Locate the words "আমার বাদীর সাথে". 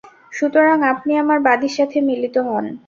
1.17-1.97